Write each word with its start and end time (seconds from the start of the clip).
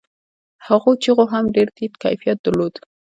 هغو 0.67 0.91
چيغو 1.03 1.25
هم 1.33 1.45
ډېر 1.55 1.67
ټيټ 1.75 1.93
کيفيت 2.03 2.37
درلود. 2.45 2.73